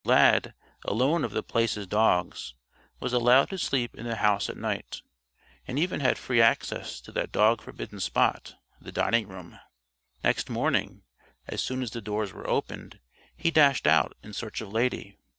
Lad, 0.03 0.55
alone 0.83 1.23
of 1.23 1.29
The 1.29 1.43
Place's 1.43 1.85
dogs, 1.85 2.55
was 2.99 3.13
allowed 3.13 3.51
to 3.51 3.59
sleep 3.59 3.93
in 3.93 4.07
the 4.07 4.15
house 4.15 4.49
at 4.49 4.57
night, 4.57 5.03
and 5.67 5.77
even 5.77 5.99
had 5.99 6.17
free 6.17 6.41
access 6.41 6.99
to 7.01 7.11
that 7.11 7.31
dog 7.31 7.61
forbidden 7.61 7.99
spot, 7.99 8.55
the 8.81 8.91
dining 8.91 9.27
room. 9.27 9.59
Next 10.23 10.49
morning, 10.49 11.03
as 11.47 11.61
soon 11.61 11.83
as 11.83 11.91
the 11.91 12.01
doors 12.01 12.33
were 12.33 12.49
opened, 12.49 12.99
he 13.37 13.51
dashed 13.51 13.85
out 13.85 14.17
in 14.23 14.33
search 14.33 14.59
of 14.59 14.73
Lady. 14.73 15.19